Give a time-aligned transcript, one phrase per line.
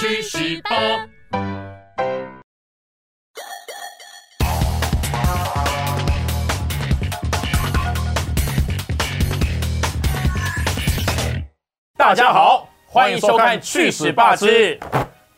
[0.00, 0.70] 去十八。
[11.98, 14.80] 大家好，欢迎收看《去死吧之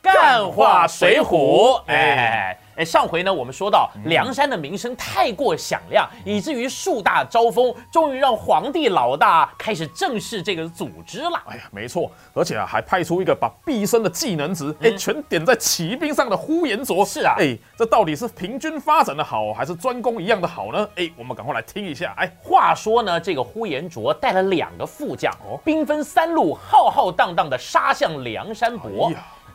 [0.01, 1.81] 干化水浒》。
[1.89, 11.43] 哎哎，上回呢，我们说到梁山的名声太过响亮，以至于树大招风，终于让皇帝老大开始正视这个组织了。
[11.47, 17.05] 哎呀，没错，而且啊，还派出一个把毕生的技能值哎全点在骑兵上的呼延灼。
[17.05, 20.89] 是啊哎，这到底是平均发展的好，还是专攻一样的好呢？
[20.97, 22.15] 哎，我们赶快来听一下。
[22.17, 29.13] 哎，话说呢，这个呼延灼带了两个副将哦，兵分三路，浩浩荡荡的杀向梁山伯。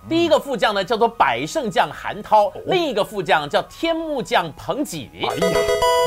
[0.10, 5.10] 第一个副将呢叫做百胜将韩涛，另一个副将叫天目将彭济。
[5.16, 5.60] 哎呀，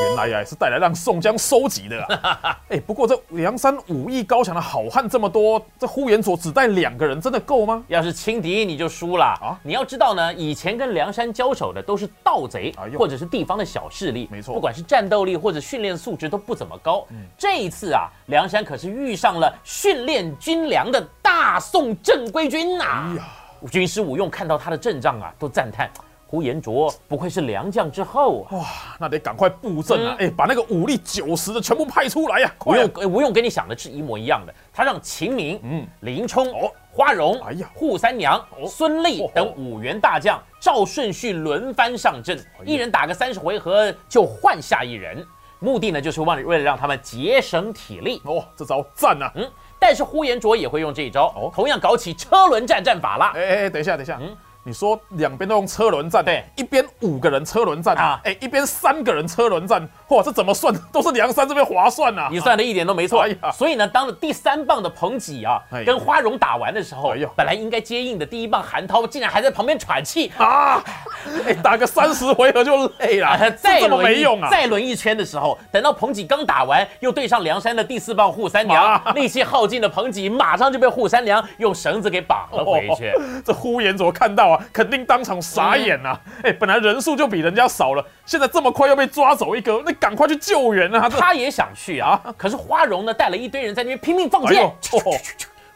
[0.07, 2.59] 原来呀是带来让宋江收集的啊。
[2.69, 7.83] 哎，不过这梁山武艺高强的好汉这么多，这呼延灼只带两个人，真的够吗？
[7.89, 9.59] 要是轻敌你就输了啊啊！
[9.61, 17.05] 你要知道呢，以前跟梁山交手的都是盗贼哎呦或者是地方的小势力，没错嗯不管是战斗力或者训练素质都不怎么高。
[17.37, 23.27] 这一次啊，梁山可是遇上了训练军粮的大宋正规军呐、哎呀，
[23.69, 25.89] 军师吴用看到他的阵仗啊，都赞叹
[26.27, 28.55] 呼延灼不愧是良将之后啊。
[28.57, 28.65] 哇，
[28.99, 30.15] 那得赶快布阵啊！
[30.17, 32.53] 哎，把那个武力九十的全部派出来呀！
[32.65, 45.25] 吴用，呃吴用跟你想的是一模一样的，他让秦明、嗯嗯、林冲、哦花荣、哎呀扈三娘、哦孙立哦等五员大将照顺序轮番上阵，呀一人打个三十回合就换下一人，
[45.59, 48.21] 目的呢就是为了为了让他们节省体力。
[48.23, 49.31] 哦，这招赞啊！
[49.35, 49.49] 嗯，
[49.83, 51.51] 但是呼延灼也会用这一招，哦。
[51.51, 53.31] 同样搞起车轮战战法了。
[53.33, 54.19] 哎哎哎，等一下，等一下，
[54.63, 56.43] 你说两边都用车轮战，对。
[56.55, 58.01] 一边五个人车轮战啊。
[58.03, 60.71] 啊，哎，一边三个人车轮战，哇，这怎么算？
[60.93, 62.29] 都是梁山这边划算呐、啊。
[62.31, 63.21] 你算的一点都没错。
[63.21, 70.83] 哎呀，所以呢，当了第三棒的彭济啊哎，跟花荣打完的时候哎呦，本来应该接应的第一棒韩涛，竟然还在旁边喘气，啊，
[71.47, 74.49] 哎，打个三十回合就累了，啊，再这么没用啊！
[74.51, 83.09] 再轮一圈的时候，等到彭济刚打完，又对上梁山的第四棒扈三娘啊，力气耗尽的彭济马上就被扈三娘用绳子给绑了回去。
[83.09, 86.21] 哦这呼延灼看到啊，肯定当场傻眼呐、啊！
[86.43, 91.09] 哎、本来人数就比人家少了，现在这么快又被抓走一个，那赶快去救援啊！
[91.09, 94.71] 这 他也想去啊，可是花荣呢带了一堆人在那边拼命放箭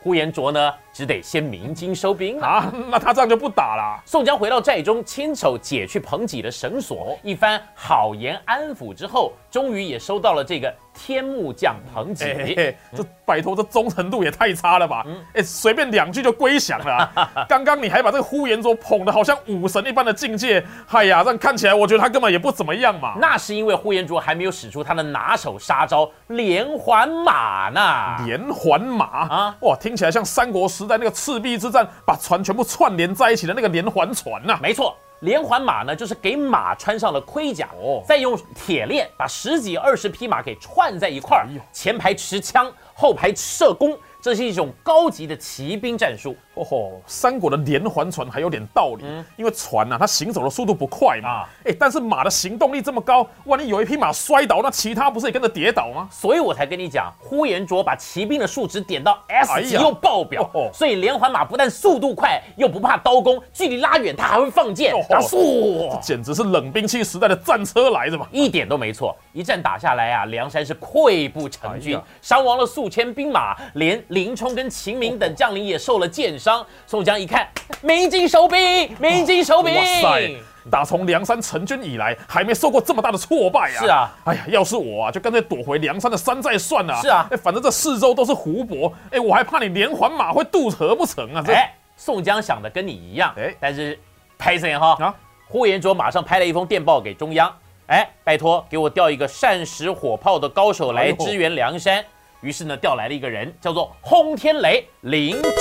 [0.01, 2.45] 呼延灼呢只得先鸣金收兵了。
[2.45, 3.99] 啊，那他这样就不打了。
[4.05, 12.25] 宋江回到寨中，亲手解去彭济的绳索，一番好言安抚之后，终于也收到了这个天目将彭吉。
[12.95, 15.05] 这拜托，这忠诚度也太差了吧？
[15.33, 17.45] 哎、随便两句就归降了、啊。
[17.49, 23.15] 刚刚你还把这个呼延灼捧得好像武神一般的境界，哎呀，这样看起来我觉得他根本也不怎么样嘛。
[23.19, 28.25] 那是因为呼延灼还没有使出他的拿手杀招连环马呢。
[28.25, 46.35] 连环马啊啊，哇，听起来像三国时代那个赤壁之战，把船全部串联在一起的那个连环船呐、没错，连环马呢，就是给马穿上了盔甲，哦再用铁链把十几二十匹马给串在一块儿哎，前排持枪，后排射弓，这是一种高级的骑兵战术。
[46.55, 49.03] 哦吼，三国的连环船还有点道理，
[49.35, 56.07] 因为船呐、它行走的速度不快嘛，哎、但是马的行动力这么高，万一有一匹马摔倒，那其他不是也跟着跌倒吗？
[56.11, 68.25] 所以我才跟你讲，呼延灼把骑兵的数值点到 S 级又爆表，哦所以连环马不但速度快，又不怕刀弓，距离拉远它还会放箭哦，然后嗖，简直是冷兵器时代的战车来的嘛！
[68.31, 69.15] 一点都没错。
[69.33, 76.44] 一战打下来啊，梁山是溃不成军哎，伤亡了数千兵马，连林冲跟秦明等将领也受了箭伤。
[76.85, 77.47] 宋江一看，
[77.81, 79.75] 鸣金收兵，鸣金收兵。
[79.75, 80.35] 哇塞，
[80.69, 83.79] 打从梁山成军以来，还没受过这么大的挫败啊！
[83.79, 86.99] 是啊，哎呀，要是我啊，就干脆躲回梁山的山寨算了。
[87.01, 91.43] 是啊哎，反正这四周都是湖泊，哎，我还怕你连环马会渡河不成啊？
[91.45, 93.97] 这哎，宋江想的跟你一样，哎但是
[94.37, 94.95] 拍谁哈？
[94.99, 95.13] 啊
[95.47, 97.55] 呼延灼马上拍了一封电报给中央，
[97.87, 102.03] 哎，拜托给我调一个善使火炮的高手来支援梁山。
[102.41, 105.51] 于是呢，调来了一个人，叫做轰天雷林震，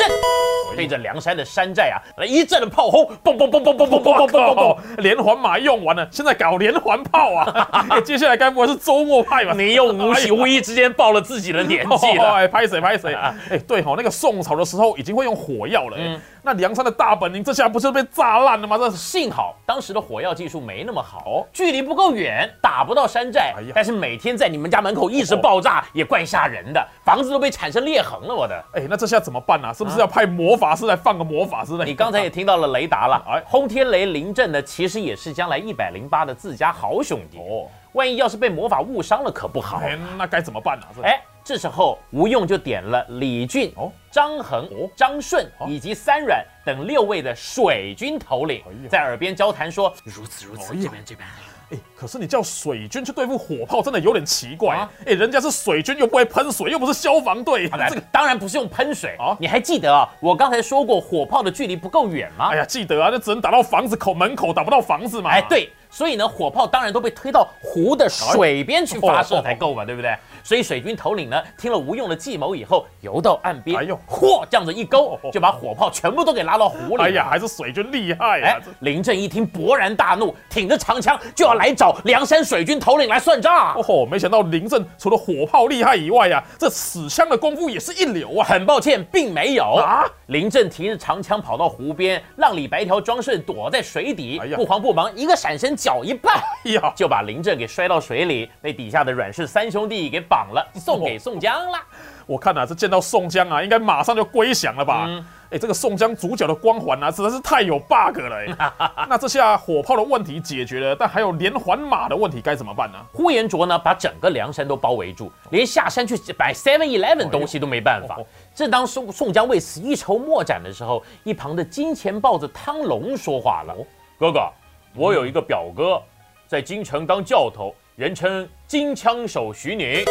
[0.75, 4.77] 对着梁山的山寨啊，来一阵的炮轰，嘣嘣嘣嘣嘣嘣嘣嘣嘣嘣嘣。
[4.99, 7.69] 连环马用完了，现在搞连环炮啊！
[7.91, 9.55] 哎接下来该不会是周末派吧？
[9.57, 12.33] 你又无喜无意之间爆了自己的年纪了。
[12.35, 13.35] 哎，拍谁拍谁啊！
[13.51, 15.97] 哎，对吼，那个宋朝的时候已经会用火药了，
[16.45, 18.77] 那梁山的大本营这下不是被炸烂了吗？
[18.77, 23.73] 这幸好当时的火药技术没那么好哦，距离不够远，打不到山寨哎呀。
[23.75, 28.35] 但是每天在你们家门口一直爆炸，也怪吓人的，房子都被产生裂痕了。
[28.35, 29.73] 我的，哎，那这下怎么办啊？
[29.73, 31.85] 是不是要派魔法师来放个魔法师呢？
[31.87, 37.39] 你刚才也听到了雷达了 哎，轰天雷临阵呢，其实也是将来一百零八的自家好兄弟。
[37.39, 39.79] 哦，万一要是被魔法误伤了，可不好。
[39.79, 40.89] 哎，那该怎么办啊？
[40.95, 51.29] 这哎，这时候吴用就点了李俊、哦张衡哦、张顺哦以及三阮等六位的水军头领哎，在耳边交谈说：如此如此，哎这边这边。
[51.71, 54.91] 哎，可是你叫水军去对付火炮，真的有点奇怪啊。
[55.07, 58.01] 哎，人家是水军，又不会喷水，又不是消防队，啊这个。
[58.13, 60.09] 当然不是用喷水啊你还记得啊？
[60.21, 62.51] 我刚才说过火炮的距离不够远吗？
[62.53, 65.31] 哎呀，记得啊，那只能打到房子口门口，打不到房子嘛。
[65.31, 70.13] 哎，，对，所以呢，火炮当然都被推到湖的水边去发射才够嘛，对不对？
[70.43, 77.03] 所以水军头领呢，听了吴用的计谋以后，游到岸边，哎呦嚯，这样子一勾，就把火炮全部都给拉到湖里。
[77.05, 83.73] 哎呀，还是水军厉害呀林震一听，勃然大怒，挺着长枪就要来找梁山水军头领来算账。
[83.77, 88.45] 哦吼，没想到林震除了火炮厉害以外呀、这死枪的功夫也是一流啊！
[88.45, 96.31] 很抱歉，并没有啊林震提着长枪跑到湖边，让李白条、庄顺躲在水底，不慌不忙，一个闪身，脚一绊，
[96.65, 101.79] 哎呀，就把林震给摔到水里，被底下的阮氏三兄弟给绑了，送给宋江了。
[102.25, 105.05] 我看啊，这见到宋江啊，应该马上就归降了吧？
[105.07, 108.81] 嗯哎、这个宋江主角的光环啊，实在是太有 bug 了哎。
[109.11, 112.99] 那这下火炮的问题解决了，但还有连环马的问题该怎么办呢？
[113.13, 118.27] 呼延灼呢，把整个梁山都包围住，连下山去摆 Seven Eleven 东西都没办法哦。
[118.55, 123.77] 正当宋宋江为此一筹莫展的时候，一旁的金钱豹子汤龙说话了
[124.19, 124.51] ：“哥哥，
[124.97, 126.01] 我有一个表哥，
[126.47, 129.87] 在京城当教头，人称金枪手徐宁。
[129.89, 130.07] 哎呀，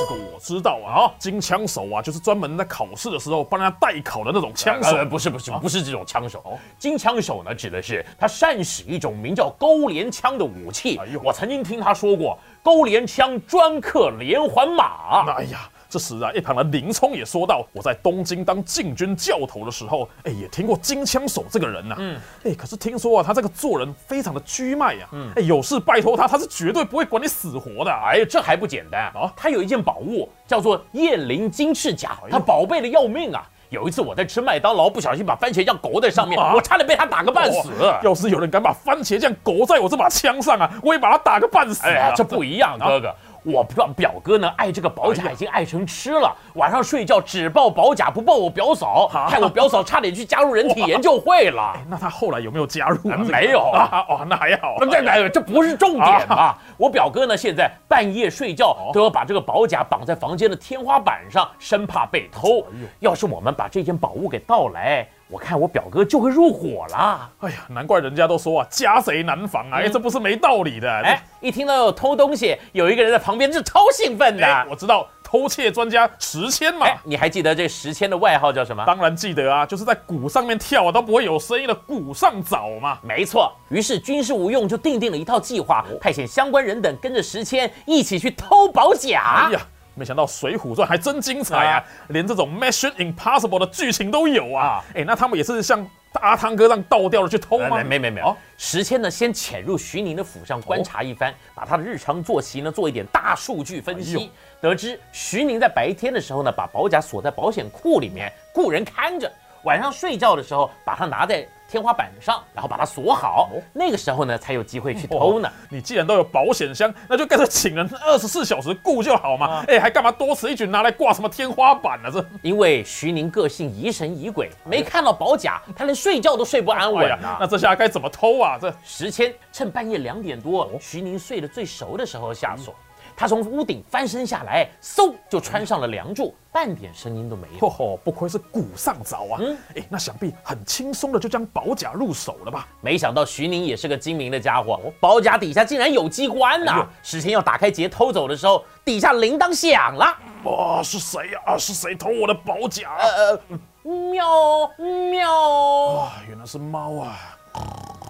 [0.00, 4.96] 这个我知道啊，金枪手啊，就是专门在考试的时候帮人家代考的那种枪手。
[4.96, 11.18] 呃，不是不是不是这种枪手，金枪手呢指的是他善使一种名叫钩镰枪的武器哎呦。
[11.24, 15.24] 我曾经听他说过，钩镰枪专克连环马。
[15.38, 29.32] 哎呀，这时啊，一旁的林冲也说道：“我在东京当禁军教头的时候，哎，也听过金枪手这个人呐、嗯，哎，可是听说啊，他这个做人非常的拘迈呀、嗯，哎，有事拜托他，他是绝对不会管你死活的、哎，哎，这还不简单啊啊！
[29.36, 33.46] 他有一件宝物叫做燕翎金翅甲，他宝贝的要命啊！
[33.68, 37.68] 有一次我在吃麦当劳，不小心把番茄酱勾在上面，啊我差点被他打个半死。
[37.82, 41.90] 哇要是有人敢把番茄酱勾在我这把枪上啊，我也把他打个半死、啊。
[41.90, 43.14] 哎呀，这不一样，啊哥哥。
[43.42, 46.34] 我表表哥呢，爱这个宝甲已经爱成痴了。
[46.54, 51.76] 晚上睡觉只抱宝甲，不抱我表嫂，啊害我表嫂差点去加入人体研究会了。
[51.88, 53.16] 那他后来有没有加入、啊？
[53.16, 54.76] 没有啊， 哦，那还好。
[54.78, 56.56] 这那这不是重点啊！
[56.76, 62.86] 我表哥呢，现在半夜睡觉哦都要把这个宝甲绑在房间的天花板上，生怕被偷哎。
[63.00, 67.30] 要是我们把这件宝物给盗来，我看我表哥就会入伙了。
[67.40, 70.86] 哎呀，难怪人家都说啊，家贼难防啊，哎，这不是没道理的。
[70.86, 74.44] 嗯哎哎，，一听到有偷东西，有一个人在旁边就超兴奋的。
[74.44, 76.84] 哎，我知道偷窃专家石谦嘛。
[76.86, 78.84] 哎，你还记得这石谦的外号叫什么？
[78.84, 82.98] 当然记得啊，就是在鼓上面跳啊都不会有声音的鼓上找嘛。
[83.02, 89.48] 没错，于是军师吴用就定定了一套计划，派遣相关人等跟着石谦一起去偷宝甲。
[89.48, 89.60] 哎呀，
[89.94, 94.82] 没想到《水浒传》还真精彩啊啊，连这种 Mission Impossible 的剧情都有啊。
[94.94, 97.78] 哎，那他们也是像阿汤哥这样倒吊的去偷吗？
[97.78, 98.28] 没没没没有。
[98.28, 104.30] 哦，石谦呢先潜入徐宁的府上观察一番，把他的日常作息呢做一点大数据分析，
[104.60, 109.28] 得知徐宁在白天的时候呢把宝甲锁在保险库里面，雇人看着；
[109.64, 115.50] 晚上睡觉的时候把它拿在天花板上，然后把它锁好哦，那个时候呢才有机会去偷呢。
[115.70, 119.46] 你既然都有保险箱，那就干脆请人二十四小时顾就好嘛。
[119.46, 127.36] 啊哎、还干嘛多此一举拿来挂什么天花板呢、这，因为徐宁个性疑神疑鬼，没看到保甲，他连睡觉都睡不安哎稳啊呀，。
[127.40, 128.58] 那这下该怎么偷啊？
[128.60, 132.74] 这时迁趁半夜两点多，徐宁睡得最熟的时候下手。
[133.16, 137.58] 他从屋顶翻身下来，嗖就穿上了梁柱，半点声音都没有。
[137.58, 139.38] 嚯吼，不愧是古上早啊！
[139.40, 142.66] 嗯哎、那想必很轻松的就将宝甲入手了吧？
[142.80, 151.56] 没想到徐宁也是个精明的家伙，宝甲底下竟然有机关呐、哎呦石谦要打开结偷走的时候，底下铃铛响了，哇，是谁呀、啊？
[151.58, 153.04] 是谁偷我的宝甲、啊？
[153.04, 153.40] 呃，
[153.84, 154.68] 喵
[155.10, 155.88] 喵！
[155.94, 157.38] 哇，原来是猫啊！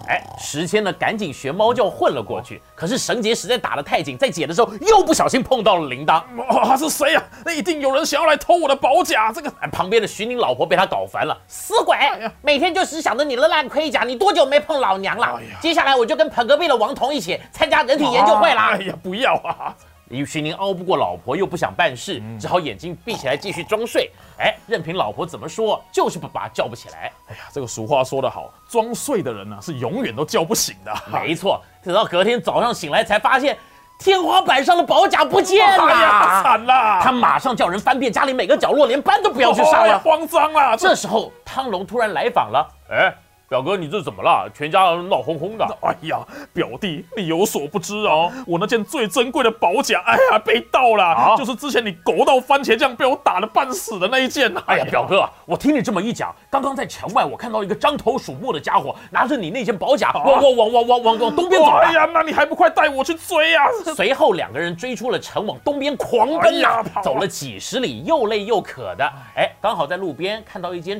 [0.05, 6.21] 哎，时迁呢赶紧学猫叫混了过去，可是绳结实在打得太紧，在解的时候又不小心碰到了铃铛。
[6.35, 9.31] 哇，是谁呀、那一定有人想要来偷我的宝甲！
[9.31, 11.95] 这个哎，旁边的徐宁老婆被他搞烦了，死鬼！
[11.95, 15.37] 呀每天就只想着你的烂盔甲，你多久没碰老娘了？
[15.37, 18.71] 哎呀接下来我就跟捧隔壁的王彤一起参加人体研究会啦。
[18.73, 19.73] 哎呀，不要啊！
[20.17, 24.11] 于徐宁熬不过老婆，又不想办事，只好眼睛闭起来继续装睡。
[24.39, 27.11] 哎，任凭老婆怎么说，就是不把他叫不起来。
[27.27, 30.93] 哎呀，这个俗话说得好，装睡的人呢、是永远都叫不醒的。
[31.11, 33.57] 没错，等到隔天早上醒来，才发现
[33.99, 36.43] 天花板上的宝甲不见哎呀，了。
[36.43, 36.99] 惨了！
[37.01, 39.97] 他马上叫人翻遍家里每个角落，连班都不要去上了。
[39.99, 40.75] 慌张了！
[40.75, 43.13] 这时候汤龙突然来访了，哎，
[43.53, 44.49] 表哥，你这怎么了？
[44.51, 44.79] 全家
[45.11, 45.77] 闹哄哄的。
[45.83, 46.17] 哎呀，
[46.51, 54.51] 表弟，你有所不知哦，我那件最珍贵的宝甲，哎呀，被盗了，啊就是之前你狗到番茄酱被我打得半死的那一件。
[54.65, 61.69] 哎呀，表哥，我听你这么一讲，刚刚在城外我看到一个獐头鼠目的家伙，拿着你那件宝甲，往往往往往往往东边走。
[61.73, 63.67] 哎呀，那你还不快带我去追呀？
[63.95, 69.05] 随后两个人追出了城，往东边狂奔哎呀啊跑啊走了几十里，又累又渴的。
[69.35, 70.99] 哎，刚好在路边看到一间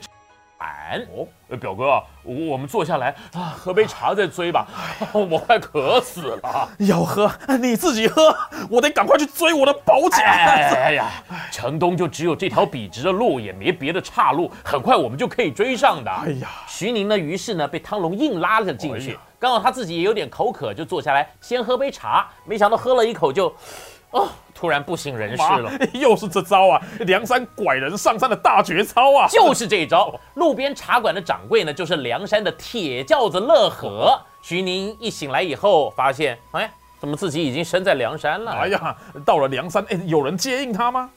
[0.58, 1.00] 船。
[1.16, 4.68] 哦，呃表哥，我我们坐下来啊，喝杯茶再追吧。
[5.14, 6.70] 我快渴死了。
[6.80, 7.30] 要喝
[7.60, 8.36] 你自己喝，
[8.70, 10.18] 我得赶快去追我的宝甲。
[10.18, 11.10] 哎呀，
[11.52, 16.12] 城东就只有这条笔直的路，也没别的岔路，很快我们就可以追上的。
[16.12, 23.54] 哎呀徐宁呢，于是呢被汤龙硬拉了进去哎，刚好他自己也有点口渴，就坐下来先喝杯茶，没想到喝了一口就，
[24.14, 25.72] 哦，突然不省人事了。
[25.94, 26.82] 又是这招啊！
[27.02, 29.28] 梁山拐人上山的大绝招啊！
[29.28, 30.14] 就是这一招。
[30.36, 34.20] 路边茶馆的掌柜呢，就是梁山的铁轿子乐和。
[34.42, 38.52] 徐宁一醒来以后，发现，哎，怎么自己已经身在梁山了？
[38.52, 41.10] 哎呀，到了梁山，哎，有人接应他吗？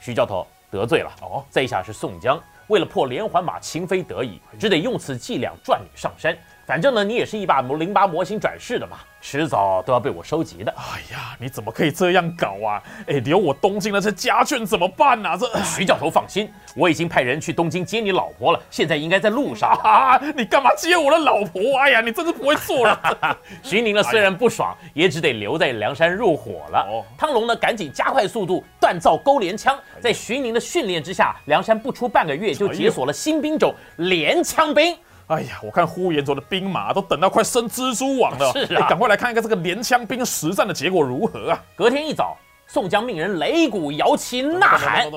[0.00, 1.10] 徐教头得罪了。
[1.22, 6.36] 哦这一下是宋江，为了破连环马，情非得已，只得用此伎俩赚你上山。
[6.66, 10.72] 反正呢，你也是一把零八模型转世的嘛，迟早都要被我收集的。
[10.76, 12.82] 哎呀，你怎么可以这样搞啊？
[13.06, 15.36] 哎，留我东京的这家眷怎么办啊？
[15.36, 19.70] 这徐教头放心，我已经派人去东京接你老婆了，现在应该在路上。
[19.82, 21.60] 啊， 你干嘛接我的老婆？
[21.80, 22.96] 哎呀，你真是不会做人。
[23.62, 26.80] 徐宁呢虽然不爽，也只得留在梁山入伙了。
[26.90, 34.96] 哦汤龙呢赶紧加快速度锻造钩镰枪，在徐宁的训练之下，梁山不出半个月就解锁了新兵种连枪兵。
[35.28, 38.52] 哎呀，我看呼延灼的兵马都等到快生蜘蛛网了。
[38.66, 41.62] 是啊哎赶快来看一看这个连枪兵实战的结果如何啊！
[41.74, 45.10] 隔天一早，宋江命人擂鼓摇旗呐喊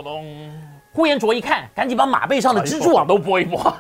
[0.94, 3.72] 呼延灼一看，赶紧把马背上的蜘蛛网都拨一拨，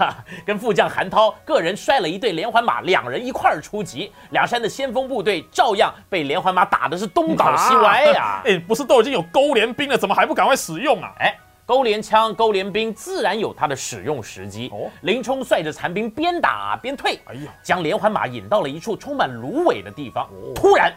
[0.45, 11.11] 跟副将韩涛个人率了一队连环马，两人一块儿出击，梁山的先锋部队照样被连环马打的是东倒西歪呀、 哎，不是都已经有勾连兵了，怎么还不赶快使用啊？
[11.17, 11.35] 哎，
[11.67, 14.69] 勾连枪、勾连兵自然有它的使用时机。
[14.71, 20.23] 哦林冲率着残兵边打边退，哎呀，将连环马引到了一处充满芦苇的地方。
[20.27, 20.93] 哦突然，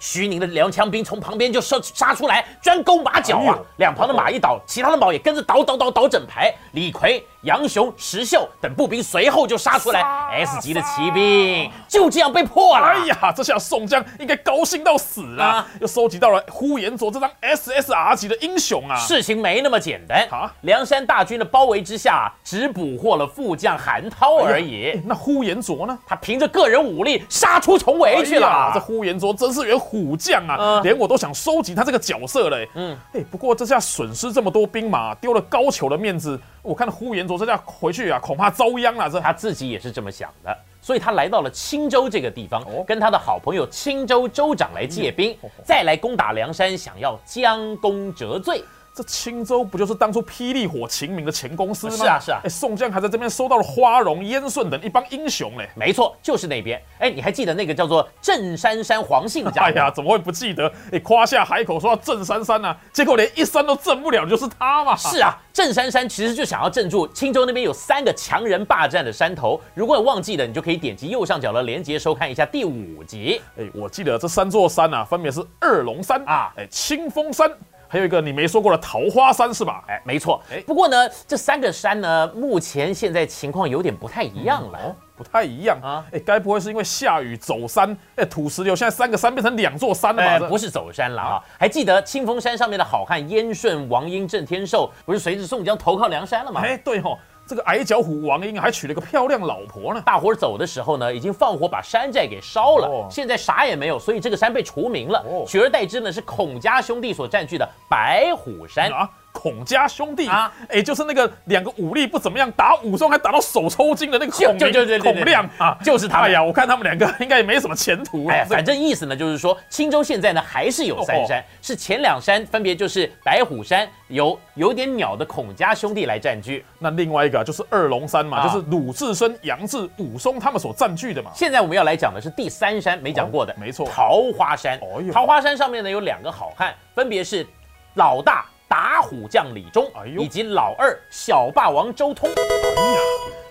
[0.00, 3.58] 徐宁的梁枪兵从旁边就杀杀出来，专攻马脚啊！
[3.76, 6.52] 两旁的马一倒，其他的马也跟着倒倒倒倒整排。
[6.72, 12.86] 李逵、杨雄、石秀等步兵随后就杀出来，S 级的骑兵就这样被破了。
[12.86, 15.68] 哎呀，这下宋江应该高兴到死啊啊！
[15.80, 18.96] 又收集到了呼延灼这张 SSR 级的英雄啊！
[18.96, 24.90] 事情没那么简单啊梁山大军的包围之下，只捕获了副将韩涛而已。
[24.92, 25.96] 哎那呼延灼呢？
[26.06, 28.80] 他凭着个人武力杀出重围去了这。
[28.84, 30.56] 呼延灼真是员虎将啊！
[30.58, 32.68] 嗯连我都想收集他这个角色嘞。
[32.74, 39.08] 嗯嗯，哎，不过这下损失这么多兵马，丢了高俅的面子，我看呼延灼这下回去啊，恐怕遭殃了。
[39.08, 48.62] 这他自己也是这么想的，所以他来到了青州这个地方，哦跟他的好朋友青州州长来借兵，再来攻打梁山，想要将功折罪。
[48.94, 51.96] 这青州不就是当初霹雳火秦明的前公司吗？
[51.96, 55.68] 是啊是啊哎，宋江还在这边收到了花荣、燕顺等一帮英雄嘞。
[55.74, 56.80] 没错，就是那边。
[57.00, 59.66] 哎，你还记得那个叫做郑珊珊黄姓的家伙？
[59.66, 60.72] 哎呀，怎么会不记得？
[60.92, 64.94] 哎，夸下海口说要镇山山啊，结果连一山都镇不了，就是他嘛。
[64.94, 69.60] 是啊，郑珊珊其实就想要镇住青州那边有三个强人霸占的山头。
[69.74, 73.42] 如果有忘记的，你就可以点击右上角的连接收看一下第五集。
[73.58, 77.50] 哎，我记得这三座山啊，分别是二龙山啊啊，哎，清风山，
[77.94, 79.84] 还有一个你没说过的桃花山是吧？
[79.86, 80.60] 哎，没错哎。
[80.66, 84.78] 不过呢，这三个山呢，目前现在情况有点不太一样了。
[84.80, 86.06] 哦，不太一样啊啊。
[86.10, 90.48] 哎，该不会是因为下雨走山，哎，土石流，现在三个山变成两座山了哎，吧？
[90.48, 91.40] 不是走山了啊！
[91.56, 96.62] 还记得清风山上面的好汉燕顺、王英、郑天寿，不是随着宋江投靠梁山了吗？
[96.64, 100.02] 哎，对吼，这个矮脚虎王英还娶了个漂亮老婆呢。
[100.04, 108.90] 大伙儿走的时候呢，已经放火把山寨给烧了，哦现在啥也没有，所以这个山被除名了，哦取而代之呢是孔家兄弟所占据的白虎山。
[108.90, 110.34] 啊，孔家兄弟啊。
[110.34, 126.64] 啊，哎，就是那个两个武力不怎么样，打武松还打到手抽筋的那个孔对对对孔亮啊，就是他哎呀，我看他们两个应该也没什么前途哎反正意思呢，就是说青州现在呢还是有三山，是前两山分别就是白虎山，由有点鸟的孔家兄弟来占据。
[126.78, 128.48] 那另外一个啊就是二龙山嘛，啊。
[128.48, 131.30] 就是鲁智深、杨志、武松他们所占据的嘛。
[131.34, 133.86] 现在我们要来讲的是第三山，没讲过的，哦没错。
[133.86, 134.78] 桃花山。
[135.12, 137.46] 桃花山上面呢有两个好汉，分别是
[137.94, 142.28] 老大打虎将李忠，哎呦以及老二小霸王周通。
[142.28, 142.98] 哎呀，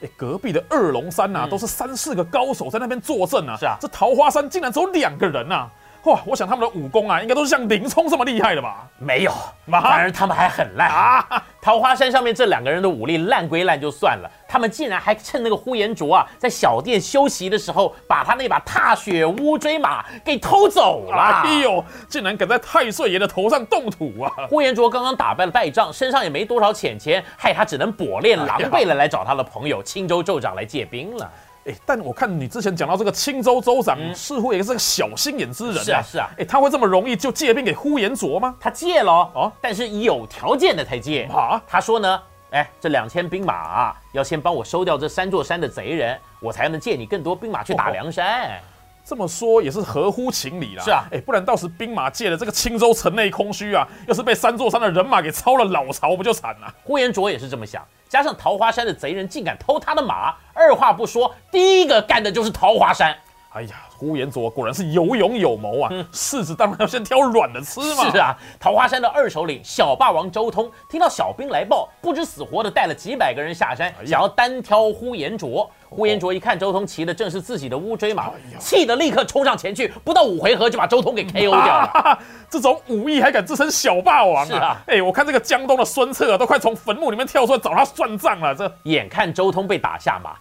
[0.01, 3.55] 哎，隔壁的二龙山呐、嗯都是三四个高手在那边坐镇啊。
[3.57, 5.69] 是啊这桃花山竟然只有两个人呐、
[6.03, 8.87] 哇，我想他们的武功啊，应该都是像林冲这么厉害的吧？
[8.97, 9.31] 没有，
[9.71, 10.89] 反而他们还很烂。
[10.89, 21.41] 啊，桃花山上面这两个人的武力烂归烂就算了，他们竟然还趁那个呼延灼啊在小店休息的时候，把他那把踏雪乌骓马给偷走了。
[21.45, 24.29] 哎呦，竟然敢在太岁爷的头上动土啊！
[24.49, 31.31] 呼延灼刚刚打败了败仗，身上也没多少钱钱，害他只能跛练狼狈了来找他的朋友青州州长来借兵了。
[31.65, 36.29] 哎，但我看你之前讲到这个青州州长，似乎也是个小心眼之人是啊是啊。
[36.37, 38.55] 哎，他会这么容易就借兵给呼延灼吗？
[38.59, 41.23] 他借了哦哦，但是有条件的才借。
[41.31, 41.61] 啊？
[41.65, 47.91] 他说呢，哎，这两千兵马啊，要先帮我收掉这三座山的贼人，我才能借你更多兵马去打哦。
[47.93, 48.59] 梁山。
[49.05, 50.83] 这么说也是合乎情理啦。
[50.83, 56.73] 是啊哎，不然到时兵马借了这个青州城内空虚啊，要是被三座山的人马给抄了老巢，不就惨了？
[56.83, 63.15] 呼延灼也是这么想，加上桃花山的贼人竟敢偷他的马，二话不说，第一个干的就是桃花山。
[63.53, 65.89] 哎呀，呼延灼果然是有勇有谋啊！
[66.11, 68.03] 柿子当然要先挑软的吃嘛。
[68.07, 75.69] 嗯是，啊，桃花山的二首领小霸王周通听到小兵来报，不知死活的带了几百个人下山，哎想要单挑呼延灼。
[75.89, 82.19] 呼延灼一看周通骑的正是自己的乌骓马气得立刻冲上前去，不到五回合就把周通给 KO 掉了。
[82.49, 88.55] 这种武艺还敢自称小霸王是啊哎，我看这个江东的孙策啊，都快从坟墓里面跳出来找他算账了。
[88.55, 90.31] 这眼看周通被打下马，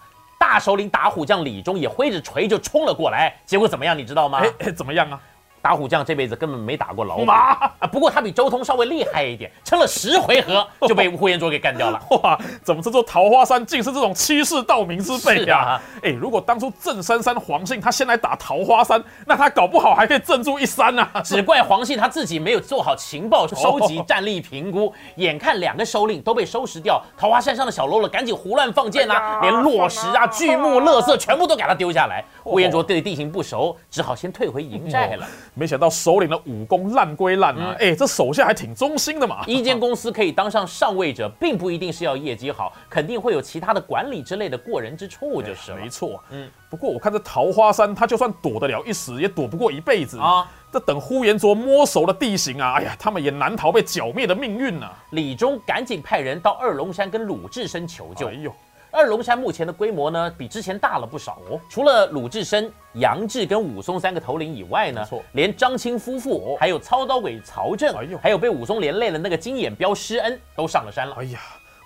[0.43, 3.97] 大首领打虎将李忠也挥着锤就冲了过来，结果怎么样？
[3.97, 4.41] 你知道吗？
[4.59, 5.17] 哎怎么样啊？
[5.63, 11.97] 打虎将这辈子根本没打过老虎啊，不过他比周通稍微厉害一点，撑了十回合 就被呼延灼给干掉了。
[12.21, 21.09] 哇，怎么这座桃花山竟是这种欺世盗名之辈呀、哎、如果当初郑三山黄信他先来打桃花山，那他搞不好还可以镇住一山啊！
[21.23, 32.19] 只怪黄信他自己没有做好情报收集、战力评估， 眼看两个首领都被收拾掉，桃花山上的小喽啰赶紧胡乱放箭啊，哎连落石啊、巨木、垃圾全部都给他丢下来。
[32.43, 35.25] 哦呼延灼对地形不熟，只好先退回营寨了。
[35.55, 39.43] 没想到首领的武功烂归烂啊，哎、这手下还挺忠心的嘛。
[39.47, 45.89] 一间公司可以当上上位者，并不一定是要业绩好，肯定会有其他的管理之类的过人之处，就是了没。
[45.89, 50.51] 错，嗯，不过我看这桃花山，他就算躲得了一时，也躲不过一辈子啊啊。
[50.71, 58.33] 这等呼延灼摸熟了地形啊，哎呀，他们也难逃被剿灭的命运呐、李忠赶紧派人到二龙山跟鲁智深求救哎。
[58.33, 58.51] 呦，
[58.89, 61.59] 二龙山目前的规模呢，比之前大了不少哦。
[61.69, 71.15] 除了鲁智深、杨志跟武松三个头领以外呢错，连张青夫妇，还有操刀鬼曹正哎呦，还有被武松连累的那个金眼彪施恩，都上了山了。
[71.19, 71.39] 哎呀，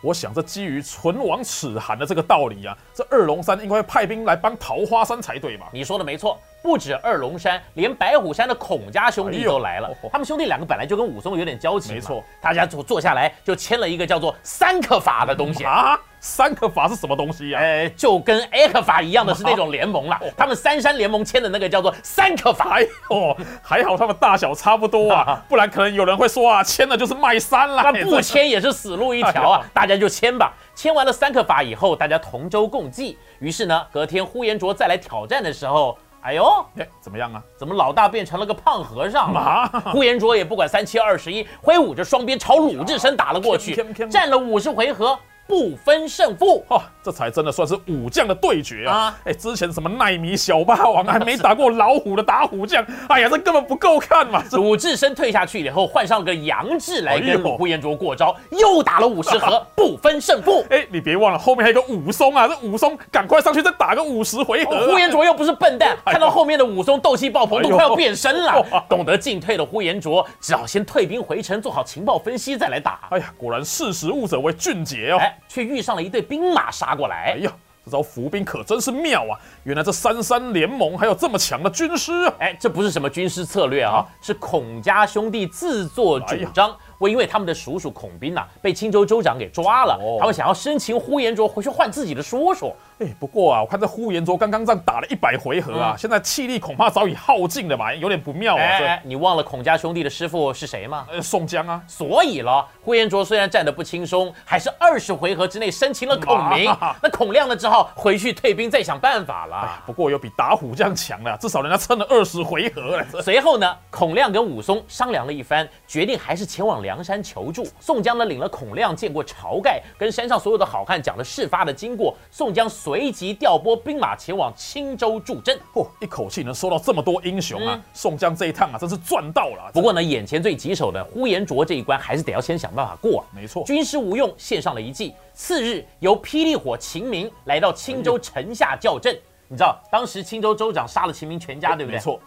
[0.03, 5.67] 我想这基于唇亡齿寒的这个道理啊，这二龙山应该派兵来帮桃花山才对嘛？
[5.71, 9.87] 你说的没错，不止二龙山，连白虎山的孔家兄弟都来了。
[9.87, 15.63] 哦他们兄弟两个本来就跟武松有点交情，没错大家坐坐下来就签了一个叫做三克法的东西。
[15.63, 22.79] 啊，三克法是什么东西呀、呃，就跟 A 克法一样的是那种联盟啦，他们三山联盟签的那个叫做三克法。
[22.79, 27.83] 哎呦，还好他们大小差不多啊，不然可能有人会说啊，签了就是卖山啦。
[27.83, 29.65] 那不签也是死路一条啊！
[29.73, 30.53] 大家就签吧。
[30.75, 33.17] 签完了三克法以后，大家同舟共济。
[33.39, 35.97] 于是呢，隔天呼延灼再来挑战的时候，
[36.27, 37.41] 哎呦，哎，怎么样啊？
[37.55, 39.83] 怎么老大变成了个胖和尚了啊？
[39.93, 43.73] 呼延灼也不管三七二十一，挥舞着双鞭朝鲁智深打了过去
[44.09, 46.65] 战了五十回合，不分胜负。
[46.67, 49.19] 哦，这才真的算是武将的对决啊啊！
[49.23, 54.43] 哎、之前什么奈米小霸王还没打过老虎的打虎将，哎呀，这根本不够看嘛！
[54.49, 60.65] 这鲁智深退下去以后，换上了个杨志来跟呼延灼过招，又打了五十合， 不分胜负。
[60.69, 64.83] 哎、你别忘了后面还有个武松啊，这武松赶快上去再打个五十回合、啊。
[64.91, 68.83] 呼延灼又不是笨蛋，哎看到后面的武松斗气爆棚，都快要变身了哇。
[68.89, 72.99] 懂得进退的呼延灼，只好先退兵回城，做好情报分析，再来打。
[73.11, 75.17] 哎呀，果然识时务者为俊杰哦。
[75.19, 77.33] 哎，却遇上了一队兵马杀过来。
[77.35, 77.51] 哎呀，
[77.85, 79.39] 这招伏兵可真是妙啊！
[79.63, 82.33] 原来这三山联盟还有这么强的军师啊！
[82.39, 86.75] 哎，这不是什么军师策略啊啊，是孔家兄弟自作主张。
[86.99, 92.73] 我因为他们的叔叔孔斌呐、被青州州长给抓了，哦他们想要生擒呼延灼回去换自己的叔叔。
[92.99, 98.79] 哎，不过啊，我看这呼延灼刚刚这样打了一百回合啊，现在气力恐怕早已耗尽了吧，有点不妙啊。
[98.79, 101.05] 这哎哎，你忘了孔家兄弟的师傅是谁吗？
[101.11, 106.95] 呃，宋江啊，所以了，呼延灼虽然战得不轻松，还是二十回合之内生擒了孔明哇。
[107.03, 109.83] 那孔亮呢，只好回去退兵，再想办法哎了。
[109.85, 113.05] 不过有比打虎将强了，至少人家撑了二十回合了。
[113.21, 117.67] 随后呢，孔亮跟武松商量了一番，决定还是前往梁山求助。
[117.79, 122.17] 宋江呢，领了孔亮见过晁盖，跟山上所有的好汉讲了事发的经过。
[122.31, 125.59] 宋江随即调拨兵马前往青州助阵。
[125.73, 127.75] 嚯、一口气能收到这么多英雄啊！
[127.75, 129.69] 嗯宋江这一趟啊，真是赚到了。
[129.73, 133.27] 不过呢，眼前最棘手的呼延灼这一关，还是得要先想办法过、啊。
[133.35, 135.13] 没错军师吴用献上了一计。
[135.33, 139.13] 次日，由霹雳火秦明来到青州城下叫阵。
[139.49, 141.97] 你知道当时青州州长杀了秦明全家，对不对？
[141.97, 142.17] 没错。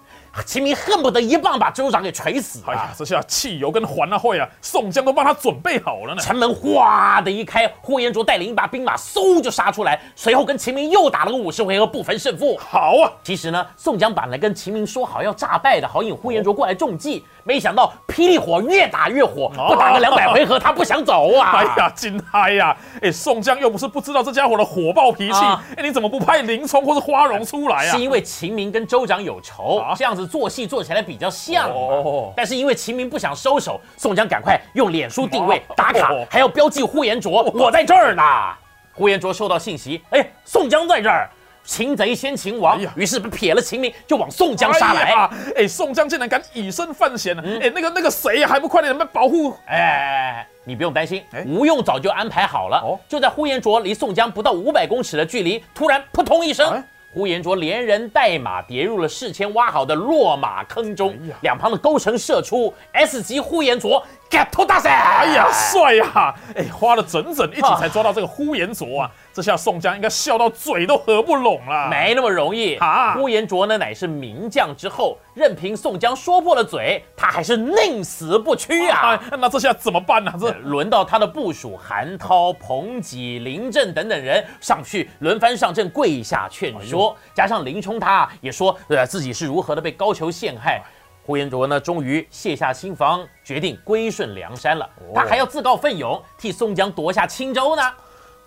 [0.47, 6.23] 秦明恨不得一棒把州长给锤死哎呀啊！，这下汽油跟环啊会啊，宋江都帮他准备好了呢。
[6.23, 12.57] 城门哗的一开，呼延灼带领一把兵马嗖就杀出来，随后跟秦明又打了个五十回合不分胜负。
[12.59, 21.53] 好啊，其实呢，宋江本来跟秦明说好要诈败的，好引呼延灼过来中计，没想到霹雳火越打越火，不打个两百回合他不想走啊！
[21.59, 22.77] 哎呀，惊嗨呀！
[23.03, 27.99] 哎，宋江又不是不知道这家伙的火爆脾气，啊哎，你怎么不派林冲或是花荣出来啊是？
[27.99, 31.71] 因为秦明跟州长有仇，啊这样子做戏做起来比较像。
[31.71, 38.23] 哦但是因为秦明不想收手，宋江赶快用脸书定位哦打卡哦，还要标记呼延灼，我在这儿呢。
[38.93, 41.31] 呼延灼收到信息，哎，宋江在这儿，
[41.65, 45.03] 擒贼先擒王哎，于是撇了秦明，就往宋江杀来。
[45.03, 45.31] 哎呀！
[45.57, 47.43] 哎，宋江竟然敢以身犯险呢！
[47.61, 49.55] 哎，那个那个谁呀，还不快点来保护？
[49.67, 52.79] 哎，你不用担心哎，吴用早就安排好了。
[52.79, 64.91] 哦就在呼延灼离宋江不到五百公尺的距离，突然扑通一声哎，呼延灼连人带马跌入了事前挖好的落马坑中哎，两旁的钩绳射出，S 级呼延灼 get 头大赛。
[64.91, 66.35] 哎呀，帅呀！
[66.55, 69.11] 哎，花了整整一集才抓到这个呼延灼啊！
[69.33, 71.89] 这下宋江应该笑到嘴都合不拢了。
[71.91, 79.21] 没那么容易啊呼延灼呢，乃是名将之后，任凭宋江说破了嘴，他还是宁死不屈啊！
[79.31, 80.33] 哎，那这下怎么办呢？
[80.41, 90.81] 这轮到他的部属韩涛、彭吉、林震等等人上去轮番上阵跪下劝说，加上林冲他也说，呃自己是如何的被高俅陷害。
[91.25, 94.89] 呼延灼呢，终于卸下心防，决定归顺梁山了。
[95.15, 97.83] 他还要自告奋勇替宋江夺下青州呢。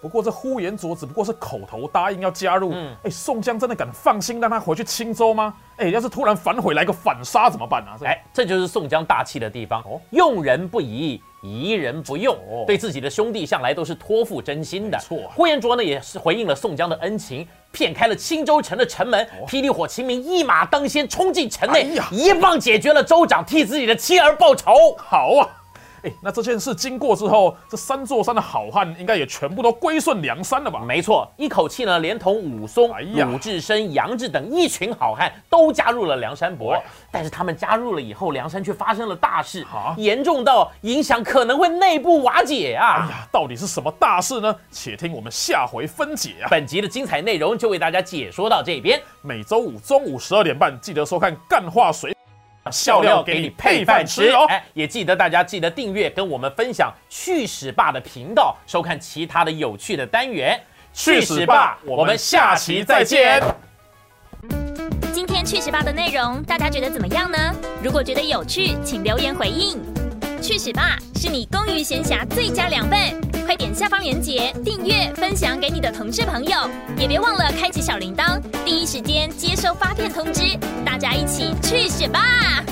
[0.01, 5.53] 不过这呼延灼只不过是口头答应要加入，嗯哎，宋江真的敢放心让他回去青州吗？
[5.77, 7.95] 哎，要是突然反悔来个反杀怎么办啊？
[7.97, 14.97] 这哎，这就是宋江大气的地方哦，用人不疑，疑人不用哦，对自己的兄弟向来都是托付真心的。
[14.97, 24.95] 没错呼延灼呢也是回应了宋江的恩情，骗开了青州城的城门，霹雳火秦明一马当先冲进城内一棒解决了州长，替自己的妻儿报仇。
[24.97, 25.62] 好啊！
[26.03, 30.81] 哎，那这件事经过之后，这三座山的好汉应该也全部都归顺梁山了吧？
[30.85, 36.83] 没错，一口气呢，连同武松、哎呀鲁智深、杨志等一群好汉都加入了梁山伯哎。
[37.09, 43.07] 但是他们加入了以后，梁山却发生了大事啊，严重到影响可能会内部瓦解啊！
[43.07, 44.53] 哎呀，到底是什么大事呢？
[44.71, 46.47] 且听我们下回分解啊！
[46.49, 52.11] 本集的精彩内容就为大家解说到这边，每周五中午十二点半，记得收看《干话水》，
[52.71, 54.45] 笑料给你配饭吃哦。
[54.47, 60.59] 哎，也记得大家记得订阅，跟我们分享去史霸的频道，收看其他的有趣的单元。
[60.93, 63.41] 去史霸我们下期再见。
[65.11, 67.37] 今天去史霸的内容，大家觉得怎么样呢？
[67.81, 69.79] 如果觉得有趣，请留言回应。
[70.41, 72.99] 去史霸是你工余闲暇最佳良伴，
[73.45, 80.57] 快点下方链接订阅、分享给你的同事朋友，也别忘了开启小铃铛，第一时间接收发片通知。
[80.85, 82.63] 大家一起去选吧！